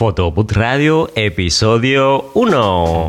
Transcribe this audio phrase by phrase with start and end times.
[0.00, 3.06] Photobooth Radio, episodio 1.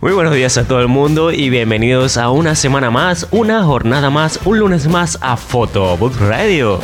[0.00, 4.10] Muy buenos días a todo el mundo y bienvenidos a una semana más, una jornada
[4.10, 6.80] más, un lunes más a Photobooth Radio.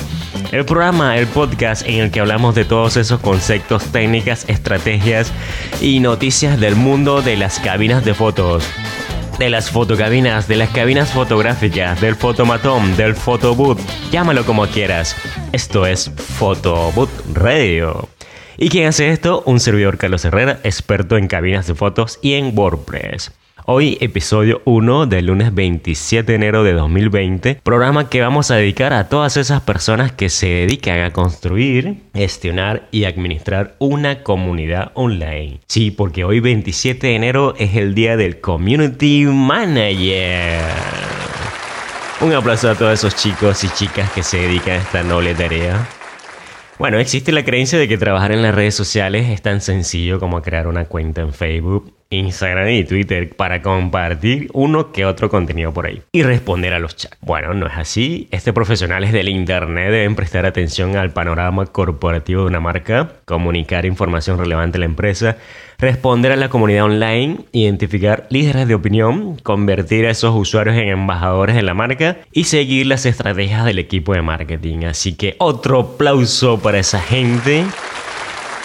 [0.53, 5.33] El programa, el podcast en el que hablamos de todos esos conceptos, técnicas, estrategias
[5.81, 8.65] y noticias del mundo de las cabinas de fotos
[9.41, 13.79] de las fotocabinas, de las cabinas fotográficas, del fotomatón, del photobooth,
[14.13, 15.17] llámalo como quieras.
[15.53, 18.09] Esto es Photobooth Radio.
[18.61, 19.45] ¿Y quién hace esto?
[19.47, 23.31] Un servidor Carlos Herrera, experto en cabinas de fotos y en WordPress.
[23.67, 28.93] Hoy episodio 1 del lunes 27 de enero de 2020, programa que vamos a dedicar
[28.93, 35.61] a todas esas personas que se dedican a construir, gestionar y administrar una comunidad online.
[35.69, 40.63] Sí, porque hoy 27 de enero es el día del Community Manager.
[42.23, 45.89] Un aplauso a todos esos chicos y chicas que se dedican a esta noble tarea.
[46.79, 50.43] Bueno, existe la creencia de que trabajar en las redes sociales es tan sencillo como
[50.43, 55.87] crear una cuenta en Facebook Instagram y Twitter para compartir uno que otro contenido por
[55.87, 57.19] ahí y responder a los chats.
[57.21, 58.29] Bueno, no es así.
[58.31, 64.39] Este profesionales del Internet deben prestar atención al panorama corporativo de una marca, comunicar información
[64.39, 65.37] relevante a la empresa,
[65.79, 71.57] responder a la comunidad online, identificar líderes de opinión, convertir a esos usuarios en embajadores
[71.57, 74.85] de la marca y seguir las estrategias del equipo de marketing.
[74.87, 77.67] Así que otro aplauso para esa gente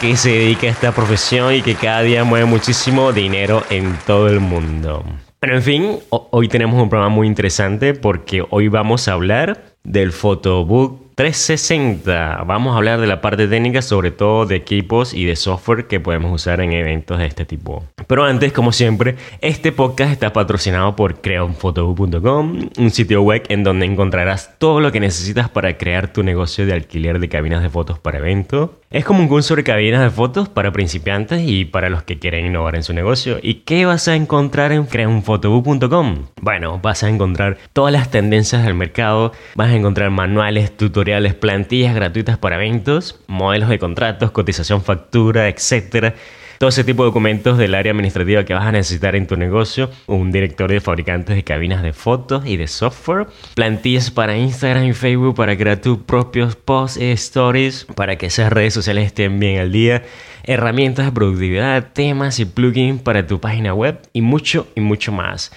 [0.03, 4.27] que se dedica a esta profesión y que cada día mueve muchísimo dinero en todo
[4.27, 5.01] el mundo.
[5.39, 10.11] Bueno, en fin, hoy tenemos un programa muy interesante porque hoy vamos a hablar del
[10.11, 12.43] Photobook 360.
[12.45, 15.99] Vamos a hablar de la parte técnica, sobre todo de equipos y de software que
[15.99, 17.83] podemos usar en eventos de este tipo.
[18.07, 23.85] Pero antes, como siempre, este podcast está patrocinado por creaunphotobook.com, un sitio web en donde
[23.85, 27.99] encontrarás todo lo que necesitas para crear tu negocio de alquiler de cabinas de fotos
[27.99, 28.71] para eventos.
[28.89, 32.45] Es como un curso de cabinas de fotos para principiantes y para los que quieren
[32.45, 33.39] innovar en su negocio.
[33.41, 36.27] ¿Y qué vas a encontrar en creaunphotobook.com?
[36.41, 41.02] Bueno, vas a encontrar todas las tendencias del mercado, vas a encontrar manuales, tutoriales,
[41.39, 46.15] plantillas gratuitas para eventos, modelos de contratos, cotización factura, etcétera.
[46.59, 49.89] Todo ese tipo de documentos del área administrativa que vas a necesitar en tu negocio,
[50.07, 54.93] un directorio de fabricantes de cabinas de fotos y de software, plantillas para Instagram y
[54.93, 59.59] Facebook para crear tus propios posts y stories para que esas redes sociales estén bien
[59.59, 60.03] al día,
[60.43, 65.51] herramientas de productividad, temas y plugins para tu página web y mucho y mucho más.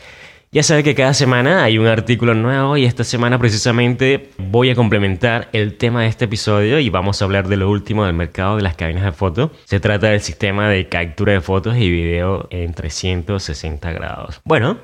[0.53, 4.77] Ya sabes que cada semana hay un artículo nuevo y esta semana precisamente voy a
[4.77, 8.57] complementar el tema de este episodio y vamos a hablar de lo último del mercado
[8.57, 9.51] de las cabinas de fotos.
[9.65, 14.41] Se trata del sistema de captura de fotos y video en 360 grados.
[14.45, 14.79] Bueno,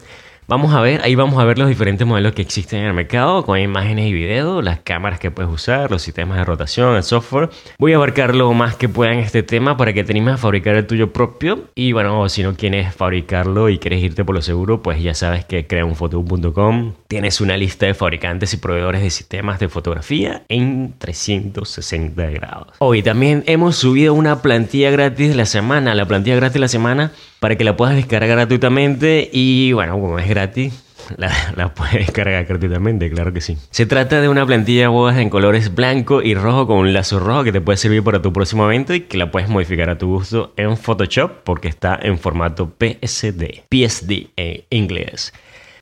[0.48, 3.44] Vamos a ver, ahí vamos a ver los diferentes modelos que existen en el mercado
[3.44, 7.48] con imágenes y videos, las cámaras que puedes usar, los sistemas de rotación, el software.
[7.78, 10.36] Voy a abarcar lo más que pueda en este tema para que te animes a
[10.36, 11.70] fabricar el tuyo propio.
[11.76, 15.44] Y bueno, si no quieres fabricarlo y quieres irte por lo seguro, pues ya sabes
[15.44, 22.30] que creaunfoto.com tienes una lista de fabricantes y proveedores de sistemas de fotografía en 360
[22.30, 22.68] grados.
[22.78, 26.68] Hoy también hemos subido una plantilla gratis de la semana, la plantilla gratis de la
[26.68, 30.84] semana para que la puedas descargar gratuitamente y bueno, como es gratis,
[31.16, 33.58] la, puedes descargar gratuitamente, claro que sí.
[33.72, 37.18] Se trata de una plantilla de bodas en colores blanco y rojo con un lazo
[37.18, 39.98] rojo que te puede servir para tu próximo evento y que la puedes modificar a
[39.98, 45.32] tu gusto en Photoshop porque está en formato PSD, PSD en inglés.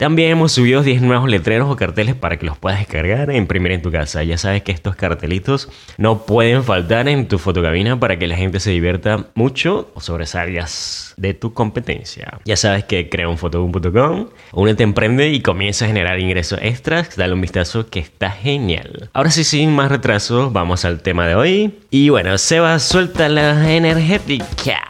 [0.00, 3.72] También hemos subido 10 nuevos letreros o carteles para que los puedas descargar e imprimir
[3.72, 4.24] en tu casa.
[4.24, 5.68] Ya sabes que estos cartelitos
[5.98, 10.36] no pueden faltar en tu fotocabina para que la gente se divierta mucho sobre esas
[10.36, 12.40] áreas de tu competencia.
[12.46, 17.14] Ya sabes que crea un fotoboom.com, únete emprende y comienza a generar ingresos extras.
[17.14, 19.10] Dale un vistazo que está genial.
[19.12, 21.78] Ahora sí, sin más retraso, vamos al tema de hoy.
[21.90, 24.80] Y bueno, Seba, suelta la energética.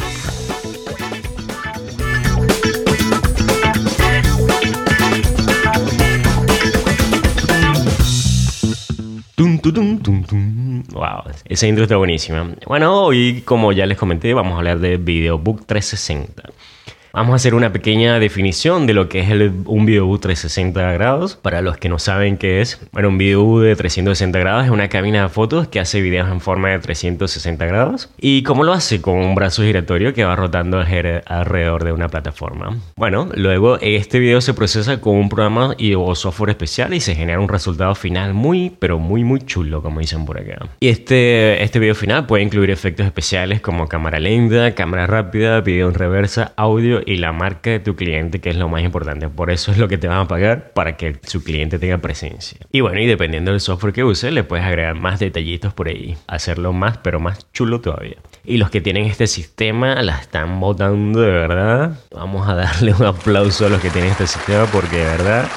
[10.93, 12.55] Wow, esa intro está buenísima.
[12.67, 16.43] Bueno, hoy, como ya les comenté, vamos a hablar de Videobook 360.
[17.13, 21.35] Vamos a hacer una pequeña definición de lo que es el, un video 360 grados.
[21.35, 24.89] Para los que no saben qué es, bueno, un video de 360 grados es una
[24.89, 28.11] cabina de fotos que hace videos en forma de 360 grados.
[28.17, 29.01] ¿Y cómo lo hace?
[29.01, 32.77] Con un brazo giratorio que va rotando alrededor de una plataforma.
[32.97, 37.17] Bueno, luego este video se procesa con un programa y, o software especial y se
[37.17, 40.69] genera un resultado final muy, pero muy, muy chulo, como dicen por acá.
[40.79, 45.89] Y este, este video final puede incluir efectos especiales como cámara lenta, cámara rápida, video
[45.89, 49.29] en reversa, audio y la marca de tu cliente, que es lo más importante.
[49.29, 52.59] Por eso es lo que te van a pagar para que su cliente tenga presencia.
[52.71, 56.17] Y bueno, y dependiendo del software que uses, le puedes agregar más detallitos por ahí,
[56.27, 58.17] hacerlo más, pero más chulo todavía.
[58.45, 61.99] Y los que tienen este sistema la están botando de verdad.
[62.15, 65.49] Vamos a darle un aplauso a los que tienen este sistema porque de verdad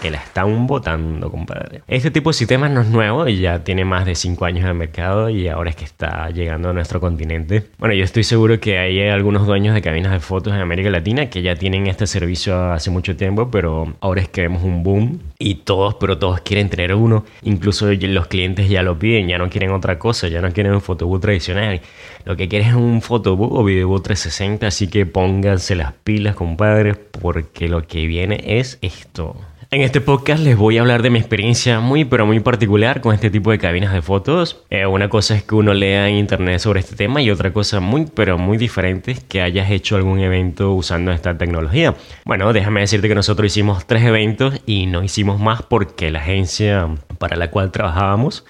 [0.00, 1.82] que la están votando, compadre.
[1.88, 4.68] Este tipo de sistemas no es nuevo y ya tiene más de 5 años en
[4.70, 7.64] el mercado y ahora es que está llegando a nuestro continente.
[7.78, 11.28] Bueno, yo estoy seguro que hay algunos dueños de cabinas de fotos en América Latina
[11.30, 15.20] que ya tienen este servicio hace mucho tiempo, pero ahora es que vemos un boom
[15.38, 17.24] y todos, pero todos quieren tener uno.
[17.42, 20.80] Incluso los clientes ya lo piden, ya no quieren otra cosa, ya no quieren un
[20.80, 21.80] fotobook tradicional.
[22.24, 26.96] Lo que quieren es un fotobook o videobook 360, así que pónganse las pilas, compadres,
[26.96, 29.36] porque lo que viene es esto.
[29.72, 33.14] En este podcast les voy a hablar de mi experiencia muy pero muy particular con
[33.14, 34.64] este tipo de cabinas de fotos.
[34.68, 37.78] Eh, una cosa es que uno lea en internet sobre este tema y otra cosa
[37.78, 41.94] muy pero muy diferente es que hayas hecho algún evento usando esta tecnología.
[42.24, 46.88] Bueno, déjame decirte que nosotros hicimos tres eventos y no hicimos más porque la agencia
[47.18, 48.44] para la cual trabajábamos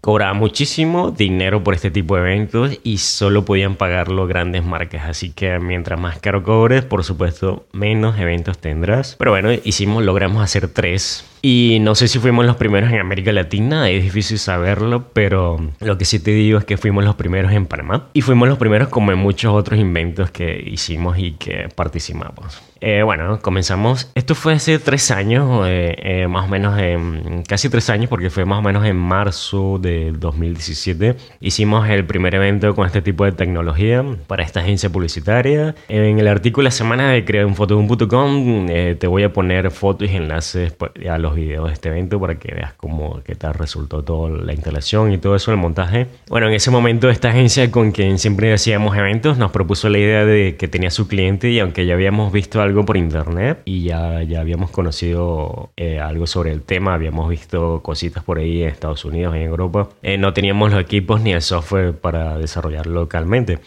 [0.00, 5.08] cobraba muchísimo dinero por este tipo de eventos y solo podían pagarlo grandes marcas.
[5.08, 9.16] Así que mientras más caro cobres, por supuesto, menos eventos tendrás.
[9.18, 13.32] Pero bueno, hicimos, logramos hacer tres y no sé si fuimos los primeros en América
[13.32, 17.52] Latina, es difícil saberlo, pero lo que sí te digo es que fuimos los primeros
[17.52, 18.08] en Panamá.
[18.12, 22.62] Y fuimos los primeros como en muchos otros inventos que hicimos y que participamos.
[22.80, 24.10] Eh, bueno, comenzamos.
[24.14, 28.30] Esto fue hace tres años, eh, eh, más o menos, en, casi tres años, porque
[28.30, 31.16] fue más o menos en marzo de 2017.
[31.40, 35.74] Hicimos el primer evento con este tipo de tecnología para esta agencia publicitaria.
[35.88, 40.72] En el artículo de la semana de creaunfotoboom.com te voy a poner fotos y enlaces
[40.72, 44.30] pues, a los videos de este evento para que veas cómo qué tal resultó toda
[44.30, 46.06] la instalación y todo eso, el montaje.
[46.28, 50.24] Bueno, en ese momento esta agencia con quien siempre hacíamos eventos nos propuso la idea
[50.24, 54.22] de que tenía su cliente y aunque ya habíamos visto algo por internet y ya,
[54.22, 59.04] ya habíamos conocido eh, algo sobre el tema, habíamos visto cositas por ahí en Estados
[59.04, 63.58] Unidos, en Europa, eh, no teníamos los equipos ni el software para desarrollar localmente.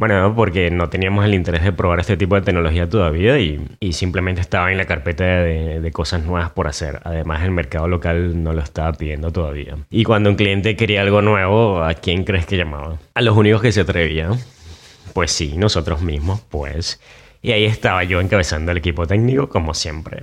[0.00, 4.40] Bueno, porque no teníamos el interés de probar este tipo de tecnología todavía y, simplemente
[4.40, 7.00] estaba en la carpeta de, cosas nuevas por hacer.
[7.04, 9.76] Además, el mercado local no lo estaba pidiendo todavía.
[9.90, 12.98] Y cuando un cliente quería algo nuevo, ¿a quién crees que llamaba?
[13.12, 14.38] A los únicos que se atrevían.
[15.12, 16.98] Pues sí, nosotros mismos, pues.
[17.42, 20.22] Y ahí estaba yo encabezando el equipo técnico, como siempre.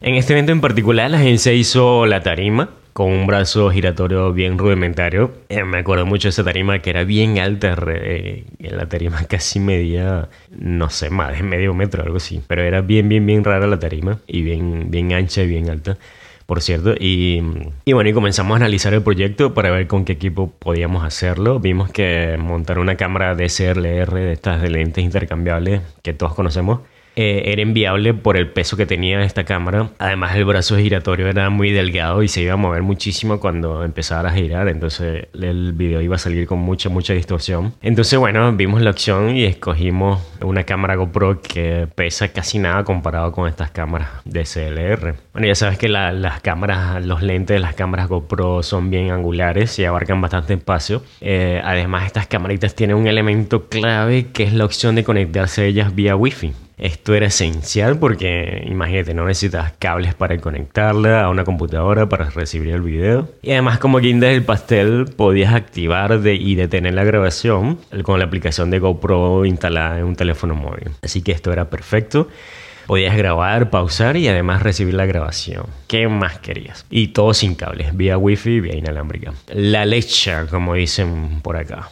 [0.00, 4.56] En este evento en particular, la agencia hizo la tarima, con un brazo giratorio bien
[4.56, 5.30] rudimentario.
[5.50, 9.60] Eh, me acuerdo mucho de esa tarima que era bien alta, eh, la tarima casi
[9.60, 12.40] medía, no sé, más de medio metro, algo así.
[12.46, 15.98] Pero era bien, bien, bien rara la tarima y bien, bien ancha y bien alta
[16.46, 16.94] por cierto.
[16.98, 17.42] Y,
[17.84, 21.60] y, bueno, y comenzamos a analizar el proyecto para ver con qué equipo podíamos hacerlo.
[21.60, 26.80] Vimos que montar una cámara DSLR de estas de lentes intercambiables que todos conocemos
[27.16, 29.90] eh, era inviable por el peso que tenía esta cámara.
[29.98, 34.28] Además, el brazo giratorio era muy delgado y se iba a mover muchísimo cuando empezara
[34.28, 34.68] a girar.
[34.68, 37.74] Entonces, el video iba a salir con mucha, mucha distorsión.
[37.80, 43.32] Entonces, bueno, vimos la opción y escogimos una cámara GoPro que pesa casi nada comparado
[43.32, 45.14] con estas cámaras de CLR.
[45.32, 49.78] Bueno, ya sabes que las cámaras, los lentes de las cámaras GoPro son bien angulares
[49.78, 51.02] y abarcan bastante espacio.
[51.22, 55.64] Eh, además, estas camaritas tienen un elemento clave que es la opción de conectarse a
[55.64, 56.65] ellas vía Wi-Fi.
[56.78, 62.74] Esto era esencial porque, imagínate, no necesitas cables para conectarla a una computadora para recibir
[62.74, 63.30] el video.
[63.40, 68.70] Y además, como guinda del pastel, podías activar y detener la grabación con la aplicación
[68.70, 70.90] de GoPro instalada en un teléfono móvil.
[71.02, 72.28] Así que esto era perfecto.
[72.86, 75.66] Podías grabar, pausar y además recibir la grabación.
[75.88, 76.84] ¿Qué más querías?
[76.90, 79.32] Y todo sin cables, vía wifi, vía inalámbrica.
[79.48, 81.88] La leche, como dicen por acá.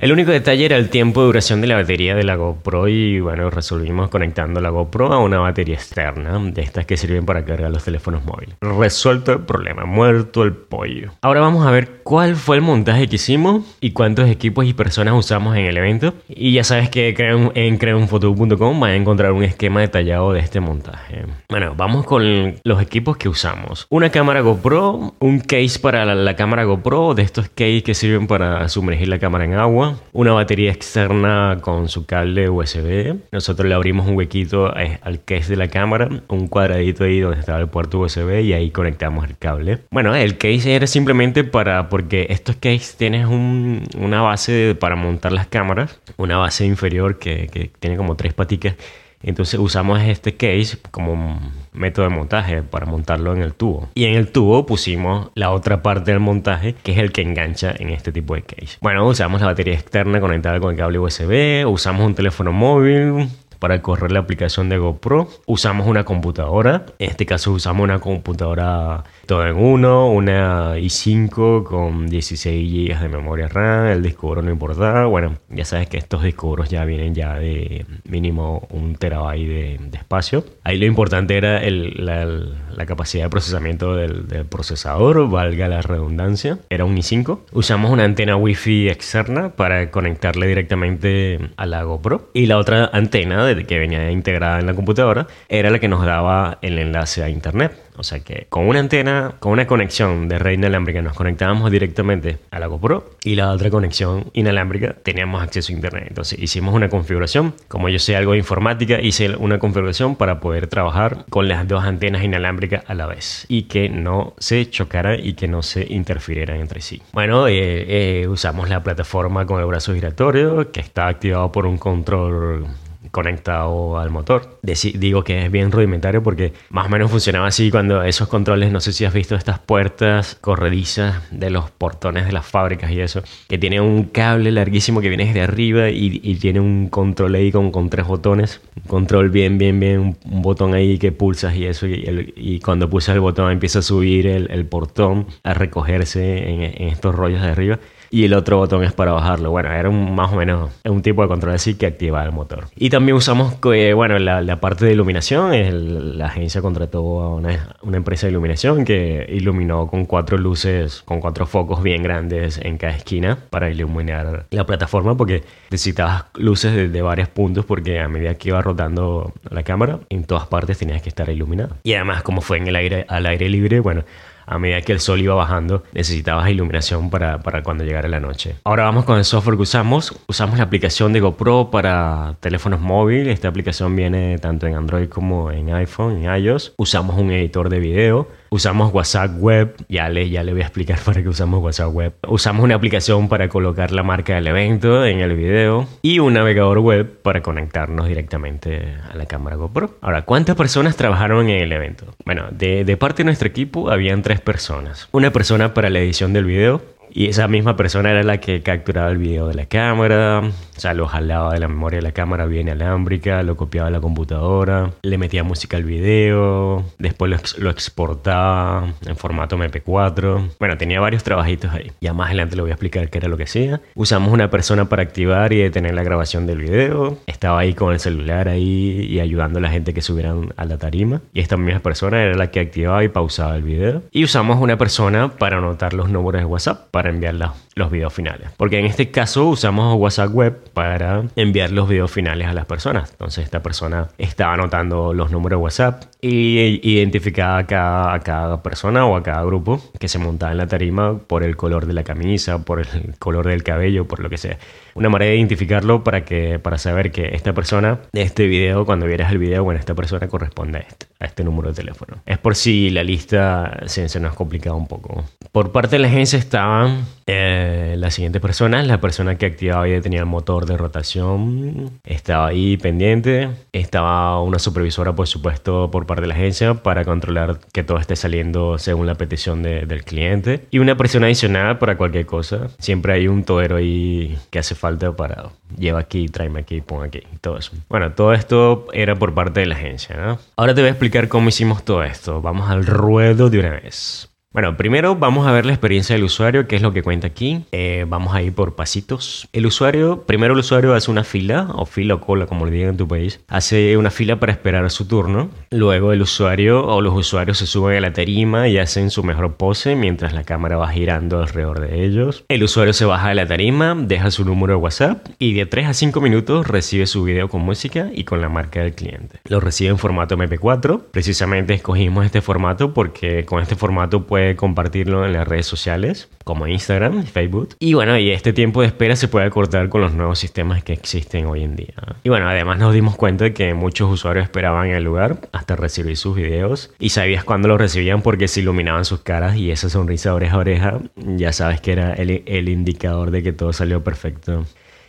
[0.00, 3.18] El único detalle era el tiempo de duración de la batería de la GoPro y
[3.18, 7.72] bueno, resolvimos conectando la GoPro a una batería externa, de estas que sirven para cargar
[7.72, 8.54] los teléfonos móviles.
[8.60, 11.10] Resuelto el problema, muerto el pollo.
[11.20, 15.14] Ahora vamos a ver cuál fue el montaje que hicimos y cuántos equipos y personas
[15.14, 16.14] usamos en el evento.
[16.28, 17.16] Y ya sabes que
[17.56, 21.24] en creunfoto.com vas a encontrar un esquema detallado de este montaje.
[21.48, 23.88] Bueno, vamos con los equipos que usamos.
[23.90, 28.28] Una cámara GoPro, un case para la, la cámara GoPro, de estos case que sirven
[28.28, 33.16] para sumergir la cámara en agua una batería externa con su cable USB.
[33.32, 37.60] Nosotros le abrimos un huequito al case de la cámara, un cuadradito ahí donde estaba
[37.60, 39.78] el puerto USB y ahí conectamos el cable.
[39.90, 45.46] Bueno, el case era simplemente para, porque estos case tienes una base para montar las
[45.46, 48.74] cámaras, una base inferior que, que tiene como tres paticas
[49.22, 51.40] entonces usamos este case como
[51.72, 53.88] método de montaje para montarlo en el tubo.
[53.94, 57.74] Y en el tubo pusimos la otra parte del montaje que es el que engancha
[57.78, 58.78] en este tipo de case.
[58.80, 63.28] Bueno, usamos la batería externa conectada con el cable USB, usamos un teléfono móvil
[63.58, 65.28] para correr la aplicación de GoPro.
[65.46, 72.08] Usamos una computadora, en este caso usamos una computadora todo en uno, una i5 con
[72.08, 75.06] 16 GB de memoria RAM, el disco duro no importaba.
[75.06, 80.44] Bueno, ya sabes que estos discos ya vienen ya de mínimo un terabyte de, espacio.
[80.64, 86.58] Ahí lo importante era la, capacidad de procesamiento del procesador, valga la redundancia.
[86.70, 87.40] Era un i5.
[87.52, 92.30] Usamos una antena Wi-Fi externa para conectarle directamente a la GoPro.
[92.32, 96.58] Y la otra antena que venía integrada en la computadora era la que nos daba
[96.62, 97.72] el enlace a internet.
[97.98, 102.38] O sea que con una antena, con una conexión de red inalámbrica nos conectábamos directamente
[102.52, 106.04] a la GoPro y la otra conexión inalámbrica teníamos acceso a internet.
[106.06, 107.54] Entonces hicimos una configuración.
[107.66, 111.82] Como yo sé algo de informática, hice una configuración para poder trabajar con las dos
[111.82, 116.60] antenas inalámbricas a la vez y que no se chocaran y que no se interfirieran
[116.60, 117.02] entre sí.
[117.12, 121.78] Bueno, eh, eh, usamos la plataforma con el brazo giratorio que está activado por un
[121.78, 122.66] control
[123.10, 124.58] conectado al motor.
[124.62, 128.80] digo que es bien rudimentario porque más o menos funcionaba así cuando esos controles, no
[128.80, 133.22] sé si has visto estas puertas corredizas de los portones de las fábricas y eso,
[133.48, 137.72] que tiene un cable larguísimo que viene desde arriba y, tiene un control ahí con,
[137.72, 138.60] con, tres botones.
[138.76, 143.14] Un control bien, bien, bien, un, botón ahí que pulsas y eso, y, cuando pulsas
[143.14, 147.78] el botón empieza a subir el, portón, a recogerse en, en estos rollos de arriba
[148.10, 149.50] y el otro botón es para bajarlo.
[149.50, 152.66] Bueno, era un, más o menos un tipo de control así que activaba el motor.
[152.76, 156.18] Y también usamos, eh, bueno, la, la, parte de iluminación.
[156.18, 161.20] la agencia contrató a una, una, empresa de iluminación que iluminó con cuatro luces, con
[161.20, 166.88] cuatro focos bien grandes en cada esquina para iluminar la plataforma porque necesitabas luces de,
[166.88, 171.02] de varios puntos porque a medida que iba rotando la cámara, en todas partes tenías
[171.02, 171.76] que estar iluminado.
[171.82, 174.04] Y además, como fue en el aire, al aire libre, bueno,
[174.48, 178.56] a medida que el sol iba bajando, necesitabas iluminación para, para cuando llegara la noche.
[178.64, 180.14] Ahora vamos con el software que usamos.
[180.26, 183.34] Usamos la aplicación de GoPro para teléfonos móviles.
[183.34, 186.74] Esta aplicación viene tanto en Android como en iPhone, en iOS.
[186.76, 190.98] Usamos un editor de video Usamos WhatsApp Web, ya le, ya le voy a explicar
[191.04, 192.14] para qué usamos WhatsApp Web.
[192.28, 196.78] Usamos una aplicación para colocar la marca del evento en el video y un navegador
[196.78, 199.96] web para conectarnos directamente a la cámara GoPro.
[200.00, 202.06] Ahora, ¿cuántas personas trabajaron en el evento?
[202.24, 205.08] Bueno, de, de parte de nuestro equipo habían tres personas.
[205.12, 209.10] Una persona para la edición del video, y esa misma persona era la que capturaba
[209.10, 210.42] el video de la cámara,
[210.78, 213.90] o sea, lo jalaba de la memoria de la cámara bien alámbrica, lo copiaba a
[213.90, 220.50] la computadora, le metía música al video, después lo, exportaba en formato MP4.
[220.60, 221.90] Bueno, tenía varios trabajitos ahí.
[222.00, 223.80] Ya más adelante le voy a explicar qué era lo que hacía.
[223.96, 227.18] Usamos una persona para activar y detener la grabación del video.
[227.26, 230.78] Estaba ahí con el celular ahí y ayudando a la gente que subieran a la
[230.78, 231.20] tarima.
[231.32, 234.02] Y esta misma persona era la que activaba y pausaba el video.
[234.12, 237.36] Y usamos una persona para anotar los números de WhatsApp para enviar
[237.76, 238.50] los videos finales.
[238.56, 243.12] Porque en este caso usamos WhatsApp Web para enviar los videos finales a las personas.
[243.12, 248.64] Entonces esta persona estaba anotando los números de WhatsApp y identificaba a cada, a cada
[248.64, 251.92] persona o a cada grupo que se montaba en la tarima por el color de
[251.92, 254.58] la camisa, por el color del cabello, por lo que sea.
[254.96, 259.30] Una manera de identificarlo para, que, para saber que esta persona, este video, cuando vieras
[259.30, 262.16] el video, bueno, esta persona corresponde a este, a este número de teléfono.
[262.26, 265.22] Es por si la lista se, se nos complicado un poco.
[265.52, 266.87] Por parte de la agencia estaban
[267.26, 272.48] eh, la siguiente persona, la persona que activaba y detenía el motor de rotación, estaba
[272.48, 273.50] ahí pendiente.
[273.72, 278.16] Estaba una supervisora, por supuesto, por parte de la agencia para controlar que todo esté
[278.16, 280.66] saliendo según la petición del cliente.
[280.70, 282.68] Y una persona adicional para cualquier cosa.
[282.78, 287.22] Siempre hay un todero ahí que hace falta para lleva aquí, tráeme aquí, pon aquí,
[287.40, 287.72] todo eso.
[287.88, 290.38] Bueno, todo esto era por parte de la agencia.
[290.56, 292.40] Ahora te voy a explicar cómo hicimos todo esto.
[292.40, 294.30] Vamos al ruedo de una vez.
[294.58, 297.64] Bueno, primero vamos a ver la experiencia del usuario, que es lo que cuenta aquí.
[297.70, 299.48] Eh, vamos a ir por pasitos.
[299.52, 302.88] El usuario, primero el usuario hace una fila, o fila o cola, como le digan
[302.88, 303.38] en tu país.
[303.46, 305.48] Hace una fila para esperar su turno.
[305.70, 309.54] Luego el usuario o los usuarios se suben a la tarima y hacen su mejor
[309.54, 312.44] pose mientras la cámara va girando alrededor de ellos.
[312.48, 315.86] El usuario se baja de la tarima, deja su número de WhatsApp y de 3
[315.86, 319.38] a 5 minutos recibe su video con música y con la marca del cliente.
[319.48, 321.00] Lo recibe en formato MP4.
[321.12, 326.66] Precisamente escogimos este formato porque con este formato puede compartirlo en las redes sociales como
[326.66, 327.76] Instagram y Facebook.
[327.78, 330.92] Y bueno, y este tiempo de espera se puede cortar con los nuevos sistemas que
[330.92, 331.94] existen hoy en día.
[332.22, 335.76] Y bueno, además nos dimos cuenta de que muchos usuarios esperaban en el lugar hasta
[335.76, 339.88] recibir sus videos y sabías cuándo los recibían porque se iluminaban sus caras y esa
[339.88, 344.64] sonrisa oreja a oreja ya sabes que era el indicador de que todo salió perfecto.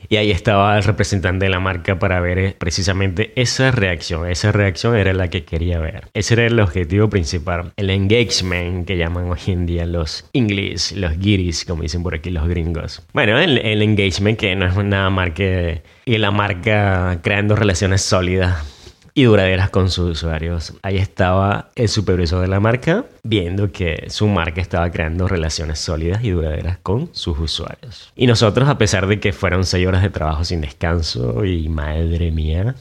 [0.08, 4.28] Y ahí estaba el representante de la marca para ver eh, precisamente esa reacción.
[4.28, 6.08] Esa reacción era la que quería ver.
[6.14, 7.74] Ese era el objetivo principal.
[7.76, 12.30] El engagement que llaman hoy en día los English, los guiris, como dicen por aquí
[12.30, 13.02] los gringos.
[13.14, 18.79] Bueno, el, el engagement que no es nada más que la marca creando relaciones sólidas
[19.20, 20.74] y duraderas con sus usuarios.
[20.82, 26.24] Ahí estaba el supervisor de la marca viendo que su marca estaba creando relaciones sólidas
[26.24, 28.14] y duraderas con sus usuarios.
[28.16, 32.32] Y nosotros, a pesar de que fueron seis horas de trabajo sin descanso y madre
[32.32, 32.76] mía,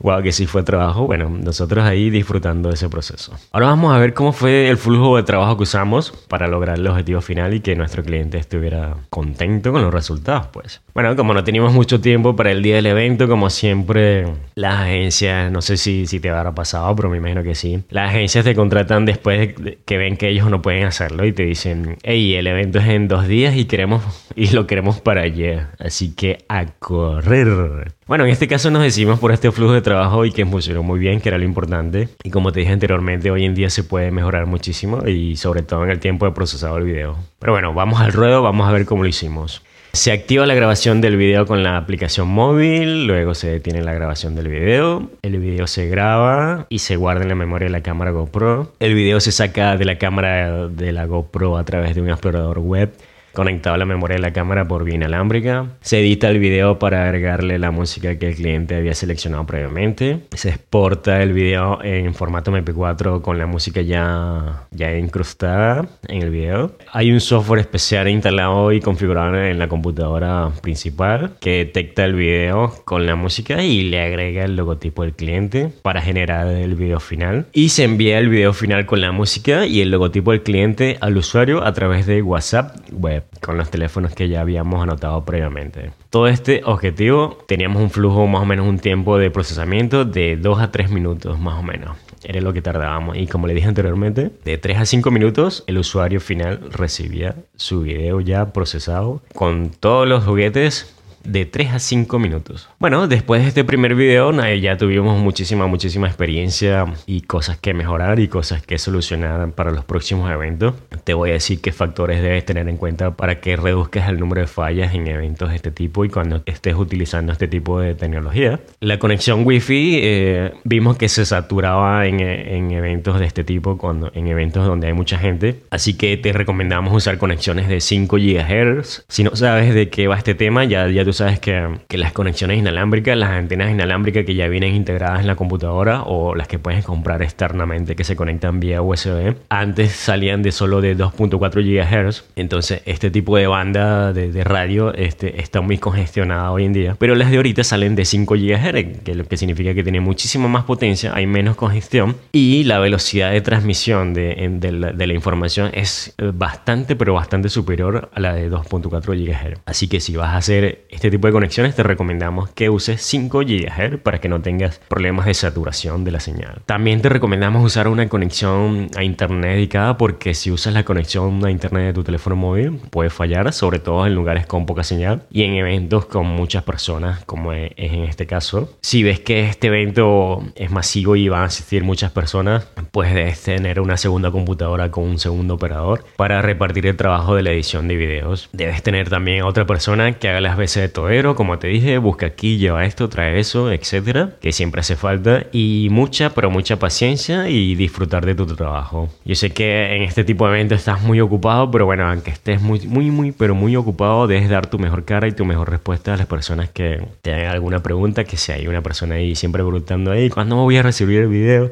[0.00, 1.06] wow, que sí fue trabajo.
[1.06, 3.32] Bueno, nosotros ahí disfrutando de ese proceso.
[3.52, 6.86] Ahora vamos a ver cómo fue el flujo de trabajo que usamos para lograr el
[6.86, 10.80] objetivo final y que nuestro cliente estuviera contento con los resultados, pues.
[10.94, 15.50] Bueno, como no teníamos mucho tiempo para el día del evento, como siempre, las agencias,
[15.50, 17.82] no sé si, si te habrá pasado, pero me imagino que sí.
[17.90, 21.44] Las agencias te contratan después de que ven que ellos no pueden hacerlo y te
[21.44, 24.02] dicen, hey, el evento es en dos días y queremos
[24.34, 25.66] y lo queremos para ayer.
[25.78, 27.92] Así que a correr.
[28.06, 30.98] Bueno, en este caso nos decidimos por este flujo de trabajo y que funcionó muy
[30.98, 32.08] bien, que era lo importante.
[32.24, 35.84] Y como te dije anteriormente, hoy en día se puede mejorar muchísimo y sobre todo
[35.84, 37.16] en el tiempo de procesado del video.
[37.38, 39.62] Pero bueno, vamos al ruedo, vamos a ver cómo lo hicimos.
[39.92, 44.34] Se activa la grabación del video con la aplicación móvil, luego se detiene la grabación
[44.34, 48.10] del video, el video se graba y se guarda en la memoria de la cámara
[48.10, 48.72] GoPro.
[48.80, 52.58] El video se saca de la cámara de la GoPro a través de un explorador
[52.60, 52.90] web
[53.32, 55.66] conectado a la memoria de la cámara por vía inalámbrica.
[55.80, 60.20] Se edita el video para agregarle la música que el cliente había seleccionado previamente.
[60.32, 66.30] Se exporta el video en formato MP4 con la música ya, ya incrustada en el
[66.30, 66.72] video.
[66.92, 72.72] Hay un software especial instalado y configurado en la computadora principal que detecta el video
[72.84, 77.46] con la música y le agrega el logotipo del cliente para generar el video final.
[77.52, 81.16] Y se envía el video final con la música y el logotipo del cliente al
[81.16, 85.92] usuario a través de WhatsApp web con los teléfonos que ya habíamos anotado previamente.
[86.10, 90.60] Todo este objetivo teníamos un flujo más o menos un tiempo de procesamiento de 2
[90.60, 91.96] a 3 minutos más o menos.
[92.24, 95.78] Era lo que tardábamos y como le dije anteriormente, de 3 a 5 minutos el
[95.78, 102.18] usuario final recibía su video ya procesado con todos los juguetes de 3 a 5
[102.18, 102.68] minutos.
[102.78, 108.20] Bueno, después de este primer video ya tuvimos muchísima, muchísima experiencia y cosas que mejorar
[108.20, 110.74] y cosas que solucionar para los próximos eventos.
[111.04, 114.40] Te voy a decir qué factores debes tener en cuenta para que reduzcas el número
[114.40, 118.60] de fallas en eventos de este tipo y cuando estés utilizando este tipo de tecnología.
[118.80, 124.10] La conexión Wi-Fi eh, vimos que se saturaba en, en, eventos de este tipo, cuando,
[124.14, 125.60] en eventos donde hay mucha gente.
[125.70, 129.04] Así que te recomendamos usar conexiones de 5 GHz.
[129.08, 132.58] Si no sabes de qué va este tema, ya, ya sabes que, que, las conexiones
[132.58, 136.84] inalámbricas, las antenas inalámbricas que ya vienen integradas en la computadora o las que puedes
[136.84, 142.24] comprar externamente que se conectan vía USB, antes salían de solo de 2.4 GHz.
[142.36, 146.96] Entonces, este tipo de banda de, radio este, está muy congestionada hoy en día.
[146.98, 150.48] Pero las de ahorita salen de 5 GHz, que lo que significa que tiene muchísima
[150.48, 156.14] más potencia, hay menos congestión y la velocidad de transmisión de, de, la, información es
[156.34, 159.60] bastante, pero bastante superior a la de 2.4 GHz.
[159.66, 163.40] Así que si vas a hacer este tipo de conexiones te recomendamos que uses 5
[163.40, 166.62] GHz para que no tengas problemas de saturación de la señal.
[166.64, 171.50] También te recomendamos usar una conexión a internet dedicada porque si usas la conexión a
[171.50, 175.42] internet de tu teléfono móvil puede fallar, sobre todo en lugares con poca señal y
[175.42, 178.72] en eventos con muchas personas como es en este caso.
[178.80, 183.42] Si ves que este evento es masivo y van a asistir muchas personas, pues debes
[183.42, 187.88] tener una segunda computadora con un segundo operador para repartir el trabajo de la edición
[187.88, 188.48] de videos.
[188.52, 192.26] Debes tener también otra persona que haga las veces de todero, como te dije, busca
[192.26, 197.48] aquí, lleva esto, trae eso, etcétera, que siempre hace falta y mucha, pero mucha paciencia
[197.48, 199.08] y disfrutar de tu trabajo.
[199.24, 202.60] Yo sé que en este tipo de eventos estás muy ocupado, pero bueno, aunque estés
[202.60, 206.14] muy, muy, muy, pero muy ocupado, debes dar tu mejor cara y tu mejor respuesta
[206.14, 209.62] a las personas que te hagan alguna pregunta, que si hay una persona ahí siempre
[209.62, 211.70] preguntando, ahí, ¿cuándo voy a recibir el video?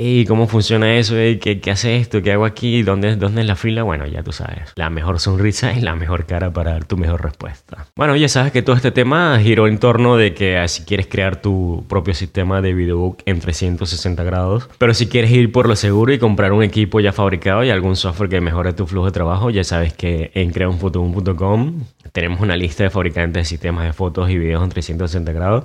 [0.00, 1.16] ¿Y cómo funciona eso?
[1.16, 2.22] ¿Qué, ¿Qué, hace esto?
[2.22, 2.82] ¿Qué hago aquí?
[2.84, 3.82] ¿Dónde, ¿Dónde es la fila?
[3.82, 4.72] Bueno, ya tú sabes.
[4.76, 7.88] La mejor sonrisa y la mejor cara para dar tu mejor respuesta.
[7.96, 11.08] Bueno, ya sabes que todo este tema giró en torno de que ah, si quieres
[11.08, 15.74] crear tu propio sistema de videobook en 360 grados, pero si quieres ir por lo
[15.74, 19.12] seguro y comprar un equipo ya fabricado y algún software que mejore tu flujo de
[19.12, 21.82] trabajo, ya sabes que en creaunfotoboom.com
[22.12, 25.64] tenemos una lista de fabricantes de sistemas de fotos y videos en 360 grados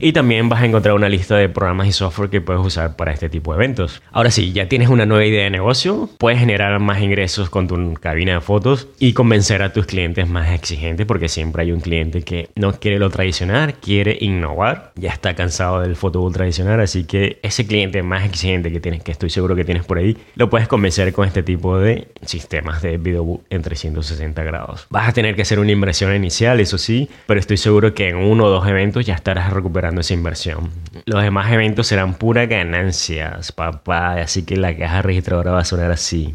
[0.00, 3.12] y también vas a encontrar una lista de programas y software que puedes usar para
[3.12, 4.02] este tipo de eventos.
[4.10, 7.94] Ahora sí, ya tienes una nueva idea de negocio, puedes generar más ingresos con tu
[7.94, 12.22] cabina de fotos y convencer a tus clientes más exigentes porque siempre hay un cliente
[12.22, 17.38] que no quiere lo tradicional, quiere innovar, ya está cansado del fotobook tradicional, así que
[17.42, 20.66] ese cliente más exigente que tienes, que estoy seguro que tienes por ahí, lo puedes
[20.66, 24.86] convencer con este tipo de sistemas de videobook en 360 grados.
[24.88, 28.16] Vas a tener que hacer una inversión inicial, eso sí, pero estoy seguro que en
[28.16, 30.70] uno o dos eventos ya estarás recuperando esa inversión.
[31.06, 35.90] Los demás eventos serán pura ganancias, papá, así que la caja registradora va a sonar
[35.90, 36.34] así.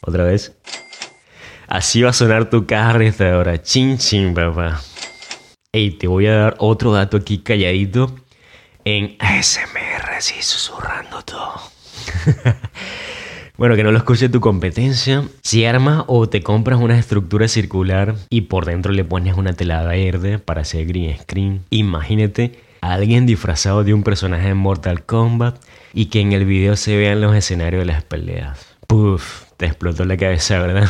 [0.00, 0.56] ¿Otra vez?
[1.68, 3.62] Así va a sonar tu caja registradora.
[3.62, 4.80] Chin chin, papá.
[5.70, 8.14] Ey, te voy a dar otro dato aquí calladito
[8.84, 11.60] en ASMR, así susurrando todo.
[13.58, 15.24] Bueno, que no lo escuche tu competencia.
[15.42, 19.82] Si armas o te compras una estructura circular y por dentro le pones una tela
[19.82, 25.62] verde para hacer green screen, imagínate alguien disfrazado de un personaje de Mortal Kombat
[25.92, 28.76] y que en el video se vean los escenarios de las peleas.
[28.86, 30.88] Puf, te explotó la cabeza, ¿verdad?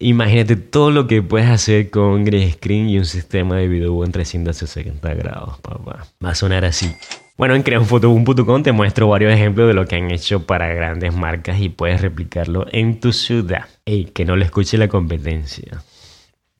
[0.00, 4.12] Imagínate todo lo que puedes hacer con green screen y un sistema de video en
[4.12, 6.06] 360 grados, papá.
[6.24, 6.94] Va a sonar así.
[7.36, 11.60] Bueno, en creaunfotoboom.com te muestro varios ejemplos de lo que han hecho para grandes marcas
[11.60, 13.66] y puedes replicarlo en tu ciudad.
[13.84, 15.82] Y que no le escuche la competencia.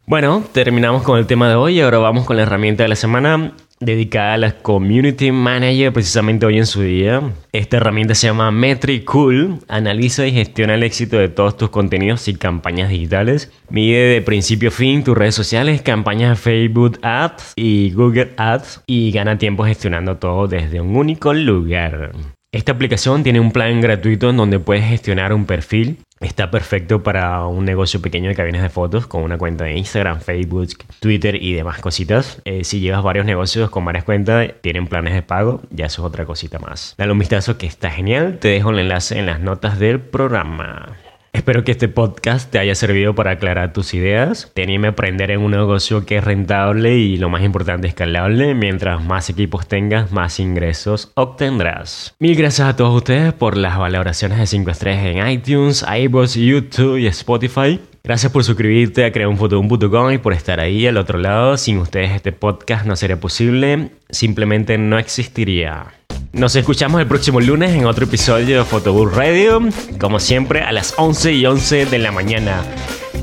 [0.07, 2.97] Bueno, terminamos con el tema de hoy y ahora vamos con la herramienta de la
[2.97, 7.23] semana dedicada a la Community Manager precisamente hoy en su día.
[7.53, 9.59] Esta herramienta se llama Metricool.
[9.69, 13.53] Analiza y gestiona el éxito de todos tus contenidos y campañas digitales.
[13.71, 18.83] Mide de principio a fin tus redes sociales, campañas de Facebook Ads y Google Ads
[18.87, 22.13] y gana tiempo gestionando todo desde un único lugar.
[22.51, 25.99] Esta aplicación tiene un plan gratuito en donde puedes gestionar un perfil.
[26.21, 30.21] Está perfecto para un negocio pequeño de cabinas de fotos con una cuenta de Instagram,
[30.21, 30.69] Facebook,
[31.01, 32.41] Twitter y demás cositas.
[32.45, 36.07] Eh, si llevas varios negocios con varias cuentas, tienen planes de pago, ya eso es
[36.07, 36.95] otra cosita más.
[36.99, 38.39] Dale un vistazo que está genial.
[38.41, 40.97] Te dejo el enlace en las notas del programa.
[41.39, 45.41] Espero que este podcast te haya servido para aclarar tus ideas, te a aprender en
[45.41, 48.55] un negocio que es rentable y lo más importante escalable.
[48.55, 52.17] Mientras más equipos tengas, más ingresos obtendrás.
[52.19, 56.99] Mil gracias a todos ustedes por las valoraciones de 5 estrellas en iTunes, iVoox, YouTube
[56.99, 57.81] y Spotify.
[58.03, 61.57] Gracias por suscribirte a creaunfotobum.com y por estar ahí al otro lado.
[61.57, 65.98] Sin ustedes este podcast no sería posible, simplemente no existiría.
[66.33, 69.61] Nos escuchamos el próximo lunes en otro episodio de Photobooth Radio,
[69.99, 72.63] como siempre a las 11 y 11 de la mañana,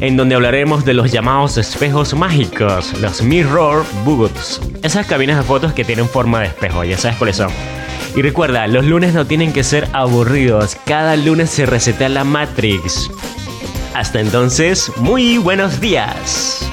[0.01, 5.73] en donde hablaremos de los llamados espejos mágicos, los mirror booths, esas cabinas de fotos
[5.73, 7.51] que tienen forma de espejo, ya sabes cuáles son.
[8.15, 13.11] Y recuerda, los lunes no tienen que ser aburridos, cada lunes se reseta la Matrix.
[13.93, 16.69] Hasta entonces, muy buenos días.